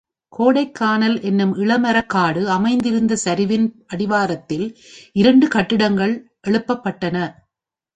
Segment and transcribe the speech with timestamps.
[0.33, 4.67] கோடைக்கானல் என்னும் இள மரக்காடு அமைந்திருந்த சரிவின் அடிவாரத்தில்
[5.11, 6.15] இரண்டு கட்டிடங்கள்
[6.47, 7.17] எழுப்பப்பட்டன.